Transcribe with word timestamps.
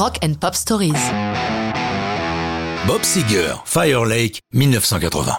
Rock 0.00 0.16
and 0.24 0.32
Pop 0.40 0.54
Stories. 0.54 0.94
Bob 2.86 3.02
Seger, 3.02 3.56
Fire 3.66 4.06
Lake, 4.06 4.40
1980. 4.54 5.36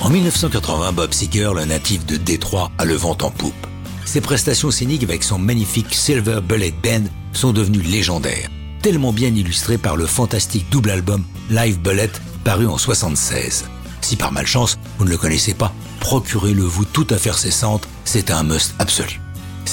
En 0.00 0.08
1980, 0.08 0.92
Bob 0.92 1.12
Seger, 1.12 1.50
le 1.54 1.66
natif 1.66 2.06
de 2.06 2.16
Détroit, 2.16 2.70
a 2.78 2.86
le 2.86 2.94
vent 2.94 3.18
en 3.20 3.30
poupe. 3.30 3.66
Ses 4.06 4.22
prestations 4.22 4.70
scéniques 4.70 5.02
avec 5.02 5.22
son 5.22 5.38
magnifique 5.38 5.94
Silver 5.94 6.40
Bullet 6.40 6.72
Band 6.82 7.04
sont 7.34 7.52
devenues 7.52 7.82
légendaires, 7.82 8.48
tellement 8.80 9.12
bien 9.12 9.28
illustrées 9.28 9.76
par 9.76 9.98
le 9.98 10.06
fantastique 10.06 10.70
double 10.70 10.88
album 10.88 11.22
Live 11.50 11.78
Bullet 11.78 12.12
paru 12.42 12.66
en 12.66 12.78
76. 12.78 13.66
Si 14.00 14.16
par 14.16 14.32
malchance 14.32 14.78
vous 14.96 15.04
ne 15.04 15.10
le 15.10 15.18
connaissez 15.18 15.52
pas, 15.52 15.74
procurez-le 16.00 16.62
vous 16.62 16.86
tout 16.86 17.06
à 17.10 17.18
fait 17.18 17.34
cessante, 17.34 17.86
c'est 18.06 18.30
un 18.30 18.44
must 18.44 18.74
absolu. 18.78 19.20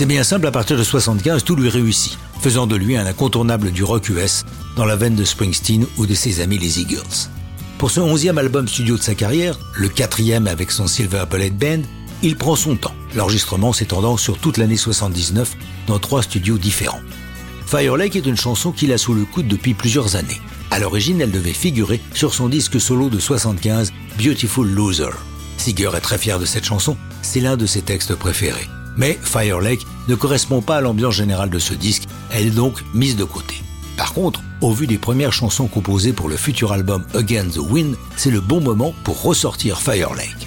C'est 0.00 0.06
bien 0.06 0.24
simple, 0.24 0.46
à 0.46 0.50
partir 0.50 0.78
de 0.78 0.82
75, 0.82 1.44
tout 1.44 1.56
lui 1.56 1.68
réussit, 1.68 2.16
faisant 2.40 2.66
de 2.66 2.74
lui 2.74 2.96
un 2.96 3.04
incontournable 3.04 3.70
du 3.70 3.84
rock 3.84 4.08
US, 4.08 4.46
dans 4.74 4.86
la 4.86 4.96
veine 4.96 5.14
de 5.14 5.26
Springsteen 5.26 5.86
ou 5.98 6.06
de 6.06 6.14
ses 6.14 6.40
amis 6.40 6.56
les 6.56 6.80
Eagles. 6.80 7.28
Pour 7.76 7.90
ce 7.90 8.00
onzième 8.00 8.38
album 8.38 8.66
studio 8.66 8.96
de 8.96 9.02
sa 9.02 9.14
carrière, 9.14 9.58
le 9.74 9.90
quatrième 9.90 10.46
avec 10.46 10.70
son 10.70 10.86
Silver 10.86 11.24
Bullet 11.30 11.50
Band, 11.50 11.82
il 12.22 12.36
prend 12.36 12.56
son 12.56 12.76
temps, 12.76 12.94
l'enregistrement 13.14 13.74
s'étendant 13.74 14.16
sur 14.16 14.38
toute 14.38 14.56
l'année 14.56 14.78
79 14.78 15.54
dans 15.86 15.98
trois 15.98 16.22
studios 16.22 16.56
différents. 16.56 17.02
Fire 17.66 17.98
Lake 17.98 18.16
est 18.16 18.24
une 18.24 18.38
chanson 18.38 18.72
qu'il 18.72 18.94
a 18.94 18.96
sous 18.96 19.12
le 19.12 19.26
coude 19.26 19.48
depuis 19.48 19.74
plusieurs 19.74 20.16
années. 20.16 20.40
À 20.70 20.78
l'origine, 20.78 21.20
elle 21.20 21.30
devait 21.30 21.52
figurer 21.52 22.00
sur 22.14 22.32
son 22.32 22.48
disque 22.48 22.80
solo 22.80 23.10
de 23.10 23.18
75, 23.18 23.92
Beautiful 24.16 24.66
Loser. 24.66 25.10
Seeger 25.58 25.94
est 25.94 26.00
très 26.00 26.16
fier 26.16 26.38
de 26.38 26.46
cette 26.46 26.64
chanson, 26.64 26.96
c'est 27.20 27.40
l'un 27.40 27.58
de 27.58 27.66
ses 27.66 27.82
textes 27.82 28.14
préférés. 28.14 28.66
Mais 29.00 29.18
Fire 29.22 29.60
Lake 29.60 29.86
ne 30.08 30.14
correspond 30.14 30.60
pas 30.60 30.76
à 30.76 30.80
l'ambiance 30.82 31.14
générale 31.14 31.48
de 31.48 31.58
ce 31.58 31.72
disque, 31.72 32.02
elle 32.30 32.48
est 32.48 32.50
donc 32.50 32.84
mise 32.92 33.16
de 33.16 33.24
côté. 33.24 33.54
Par 33.96 34.12
contre, 34.12 34.42
au 34.60 34.72
vu 34.72 34.86
des 34.86 34.98
premières 34.98 35.32
chansons 35.32 35.68
composées 35.68 36.12
pour 36.12 36.28
le 36.28 36.36
futur 36.36 36.70
album 36.70 37.06
Against 37.14 37.54
the 37.54 37.60
Wind, 37.60 37.96
c'est 38.18 38.30
le 38.30 38.42
bon 38.42 38.60
moment 38.60 38.94
pour 39.02 39.22
ressortir 39.22 39.80
Fire 39.80 40.12
Lake. 40.12 40.46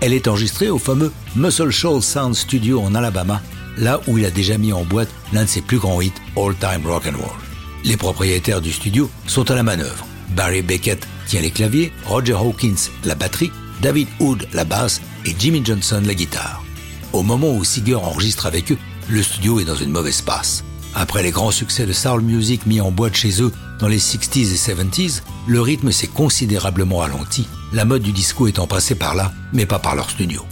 Elle 0.00 0.14
est 0.14 0.26
enregistrée 0.26 0.70
au 0.70 0.78
fameux 0.78 1.12
Muscle 1.36 1.70
Shoals 1.70 2.02
Sound 2.02 2.34
Studio 2.34 2.80
en 2.80 2.94
Alabama, 2.94 3.42
là 3.76 4.00
où 4.06 4.16
il 4.16 4.24
a 4.24 4.30
déjà 4.30 4.56
mis 4.56 4.72
en 4.72 4.84
boîte 4.84 5.10
l'un 5.34 5.44
de 5.44 5.48
ses 5.48 5.60
plus 5.60 5.78
grands 5.78 6.00
hits, 6.00 6.14
All 6.34 6.54
Time 6.56 6.86
Rock 6.86 7.04
and 7.06 7.18
Roll. 7.18 7.36
Les 7.84 7.98
propriétaires 7.98 8.62
du 8.62 8.72
studio 8.72 9.10
sont 9.26 9.50
à 9.50 9.54
la 9.54 9.62
manœuvre. 9.62 10.06
Barry 10.34 10.62
Beckett 10.62 11.06
tient 11.26 11.42
les 11.42 11.50
claviers, 11.50 11.92
Roger 12.06 12.32
Hawkins 12.32 12.88
la 13.04 13.16
batterie, 13.16 13.52
David 13.82 14.08
Hood 14.18 14.48
la 14.54 14.64
basse 14.64 15.02
et 15.26 15.36
Jimmy 15.38 15.60
Johnson 15.62 16.02
la 16.06 16.14
guitare. 16.14 16.62
Au 17.12 17.22
moment 17.22 17.52
où 17.54 17.62
Seeger 17.62 17.96
enregistre 17.96 18.46
avec 18.46 18.72
eux, 18.72 18.78
le 19.08 19.22
studio 19.22 19.60
est 19.60 19.64
dans 19.64 19.74
une 19.74 19.90
mauvaise 19.90 20.22
passe. 20.22 20.64
Après 20.94 21.22
les 21.22 21.30
grands 21.30 21.50
succès 21.50 21.84
de 21.84 21.92
soul 21.92 22.22
music 22.22 22.64
mis 22.66 22.80
en 22.80 22.90
boîte 22.90 23.14
chez 23.14 23.42
eux 23.42 23.52
dans 23.78 23.88
les 23.88 23.98
60s 23.98 24.52
et 24.52 24.74
70s, 24.74 25.22
le 25.46 25.60
rythme 25.60 25.92
s'est 25.92 26.06
considérablement 26.06 26.98
ralenti, 26.98 27.46
la 27.72 27.84
mode 27.84 28.02
du 28.02 28.12
disco 28.12 28.46
étant 28.46 28.66
passée 28.66 28.94
par 28.94 29.14
là, 29.14 29.32
mais 29.52 29.66
pas 29.66 29.78
par 29.78 29.94
leur 29.94 30.08
studio. 30.08 30.42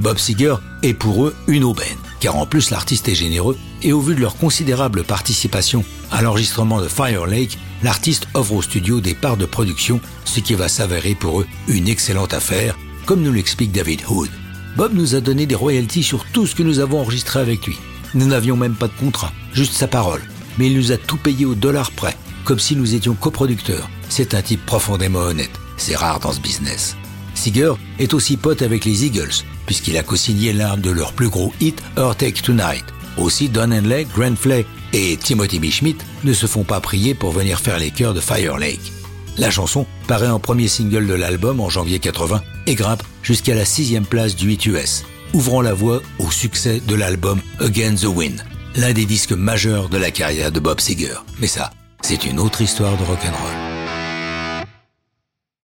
Bob 0.00 0.18
Seger 0.18 0.56
est 0.82 0.94
pour 0.94 1.26
eux 1.26 1.34
une 1.46 1.64
aubaine, 1.64 1.98
car 2.20 2.36
en 2.36 2.44
plus 2.44 2.70
l'artiste 2.70 3.08
est 3.08 3.14
généreux, 3.14 3.56
et 3.82 3.92
au 3.92 4.00
vu 4.00 4.14
de 4.14 4.20
leur 4.20 4.36
considérable 4.36 5.04
participation 5.04 5.84
à 6.10 6.20
l'enregistrement 6.20 6.80
de 6.82 6.88
Fire 6.88 7.26
Lake, 7.26 7.56
l'artiste 7.82 8.26
offre 8.34 8.54
au 8.54 8.62
studio 8.62 9.00
des 9.00 9.14
parts 9.14 9.36
de 9.36 9.46
production, 9.46 10.00
ce 10.24 10.40
qui 10.40 10.54
va 10.54 10.68
s'avérer 10.68 11.14
pour 11.14 11.40
eux 11.40 11.46
une 11.68 11.88
excellente 11.88 12.34
affaire, 12.34 12.76
comme 13.06 13.22
nous 13.22 13.32
l'explique 13.32 13.72
David 13.72 14.02
Hood. 14.08 14.30
Bob 14.76 14.94
nous 14.94 15.14
a 15.14 15.20
donné 15.20 15.46
des 15.46 15.54
royalties 15.54 16.02
sur 16.02 16.24
tout 16.24 16.46
ce 16.46 16.54
que 16.54 16.62
nous 16.62 16.78
avons 16.78 17.00
enregistré 17.00 17.40
avec 17.40 17.66
lui. 17.66 17.76
Nous 18.14 18.26
n'avions 18.26 18.56
même 18.56 18.74
pas 18.74 18.88
de 18.88 18.92
contrat, 18.98 19.32
juste 19.52 19.74
sa 19.74 19.86
parole. 19.86 20.22
Mais 20.58 20.66
il 20.66 20.76
nous 20.76 20.92
a 20.92 20.96
tout 20.96 21.16
payé 21.16 21.44
au 21.44 21.54
dollar 21.54 21.90
près, 21.90 22.16
comme 22.44 22.58
si 22.58 22.74
nous 22.74 22.94
étions 22.94 23.14
coproducteurs. 23.14 23.88
C'est 24.08 24.34
un 24.34 24.42
type 24.42 24.64
profondément 24.64 25.20
honnête. 25.20 25.50
C'est 25.76 25.96
rare 25.96 26.20
dans 26.20 26.32
ce 26.32 26.40
business. 26.40 26.96
Seeger 27.34 27.74
est 27.98 28.14
aussi 28.14 28.36
pote 28.36 28.62
avec 28.62 28.84
les 28.84 29.04
Eagles, 29.04 29.44
puisqu'il 29.66 29.96
a 29.96 30.02
co-signé 30.02 30.52
l'un 30.52 30.76
de 30.76 30.90
leurs 30.90 31.12
plus 31.12 31.28
gros 31.28 31.52
hits, 31.60 31.74
Take 32.18 32.42
Tonight. 32.42 32.84
Aussi, 33.18 33.48
Don 33.48 33.72
Henley, 33.72 34.06
Grant 34.14 34.36
Flay 34.36 34.64
et 34.94 35.18
Timothy 35.18 35.58
B. 35.58 35.70
Schmidt 35.70 36.02
ne 36.24 36.32
se 36.32 36.46
font 36.46 36.64
pas 36.64 36.80
prier 36.80 37.14
pour 37.14 37.32
venir 37.32 37.60
faire 37.60 37.78
les 37.78 37.90
chœurs 37.90 38.14
de 38.14 38.20
Fire 38.20 38.56
Lake. 38.56 39.01
La 39.38 39.50
chanson 39.50 39.86
paraît 40.06 40.28
en 40.28 40.38
premier 40.38 40.68
single 40.68 41.06
de 41.06 41.14
l'album 41.14 41.60
en 41.60 41.70
janvier 41.70 41.98
80 41.98 42.42
et 42.66 42.74
grimpe 42.74 43.02
jusqu'à 43.22 43.54
la 43.54 43.64
sixième 43.64 44.04
place 44.04 44.36
du 44.36 44.48
8 44.48 44.66
US, 44.66 45.04
ouvrant 45.32 45.62
la 45.62 45.72
voie 45.72 46.02
au 46.18 46.30
succès 46.30 46.80
de 46.86 46.94
l'album 46.94 47.40
Against 47.60 48.04
the 48.04 48.08
Wind, 48.08 48.44
l'un 48.76 48.92
des 48.92 49.06
disques 49.06 49.32
majeurs 49.32 49.88
de 49.88 49.96
la 49.96 50.10
carrière 50.10 50.52
de 50.52 50.60
Bob 50.60 50.80
Seger. 50.80 51.16
Mais 51.40 51.46
ça, 51.46 51.70
c'est 52.02 52.24
une 52.24 52.38
autre 52.38 52.60
histoire 52.60 52.96
de 52.96 53.04
rock'n'roll. 53.04 53.71